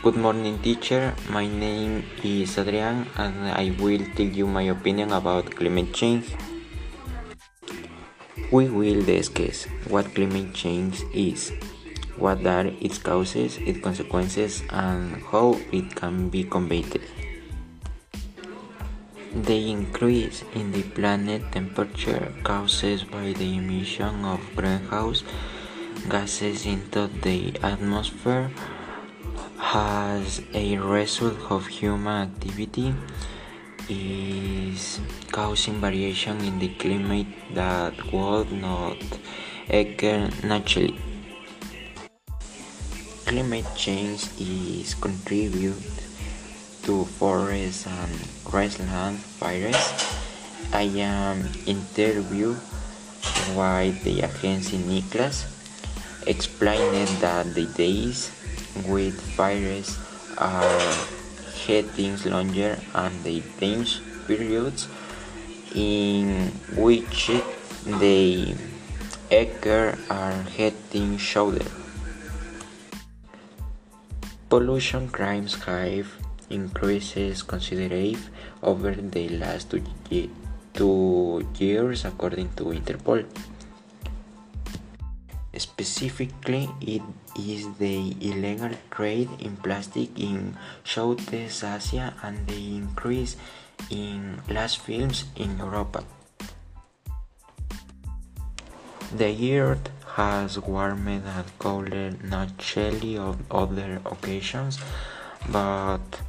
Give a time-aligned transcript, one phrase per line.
[0.00, 1.12] Good morning, teacher.
[1.28, 6.32] My name is Adrian, and I will tell you my opinion about climate change.
[8.48, 11.52] We will discuss what climate change is,
[12.16, 17.04] what are its causes, its consequences, and how it can be combated.
[19.36, 25.24] The increase in the planet temperature caused by the emission of greenhouse
[26.08, 28.48] gases into the atmosphere
[29.72, 32.92] as a result of human activity
[33.88, 34.98] is
[35.30, 38.98] causing variation in the climate that would not
[39.70, 40.98] occur naturally.
[43.26, 45.78] Climate change is contribute
[46.82, 48.10] to forest and
[48.42, 49.78] grassland fires.
[50.74, 52.58] I am interviewed
[53.54, 55.46] by the agency Niklas
[56.26, 58.30] explained that the days
[58.86, 59.98] with fires
[60.38, 60.94] uh, are
[61.66, 63.84] getting longer and the time
[64.26, 64.88] periods
[65.74, 67.30] in which
[68.00, 68.54] they
[69.30, 71.66] occur are getting shorter.
[74.48, 76.10] Pollution crimes have
[76.50, 78.16] increased considerably
[78.62, 79.82] over the last two,
[80.74, 83.24] two years according to Interpol.
[85.80, 87.00] Specifically, it
[87.38, 93.36] is the illegal trade in plastic in Southeast Asia and the increase
[93.88, 96.04] in glass films in Europe.
[99.16, 104.78] The earth has warmed and cooled naturally on other occasions,
[105.48, 106.20] but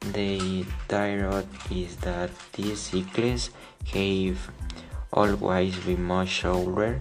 [0.00, 3.50] the truth is that these cycles
[3.94, 4.50] have
[5.12, 7.00] always been much shorter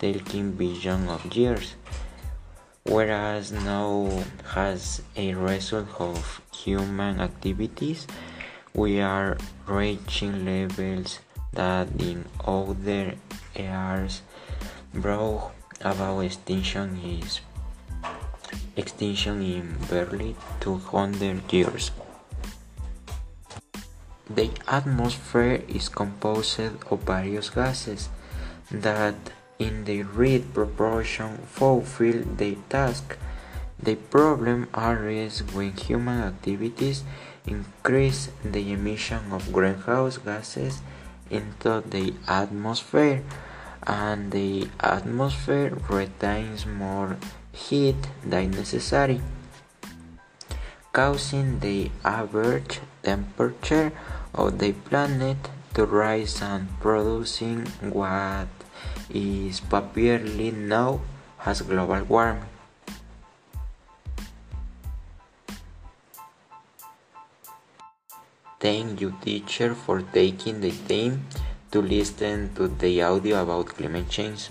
[0.00, 1.76] taking billions of years,
[2.84, 4.24] whereas now,
[4.56, 8.06] has a result of human activities,
[8.72, 9.36] we are
[9.68, 11.20] reaching levels
[11.52, 13.14] that in other
[13.54, 14.22] eras
[14.94, 15.52] brought
[15.82, 17.40] about extinction is
[18.76, 21.90] extinction in barely 200 years.
[24.28, 26.60] The atmosphere is composed
[26.90, 28.08] of various gases
[28.70, 29.16] that
[29.60, 33.16] in the right proportion fulfill their task.
[33.78, 37.04] The problem arises when human activities
[37.46, 40.80] increase the emission of greenhouse gases
[41.30, 43.22] into the atmosphere
[43.86, 47.16] and the atmosphere retains more
[47.52, 49.20] heat than necessary,
[50.92, 53.92] causing the average temperature
[54.34, 55.38] of the planet
[55.74, 58.48] to rise and producing what
[59.10, 61.00] is popularly now
[61.38, 62.44] has global warming.
[68.60, 71.24] Thank you teacher for taking the time
[71.72, 74.50] to listen to the audio about climate change.